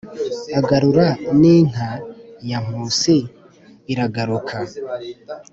[0.59, 1.05] agarura
[1.39, 1.87] n’inka
[2.49, 3.17] ya nkusi
[3.91, 4.57] iragaruka.